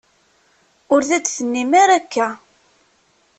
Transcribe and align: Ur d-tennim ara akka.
Ur 0.93 1.01
d-tennim 1.09 1.71
ara 1.83 1.93
akka. 1.99 2.27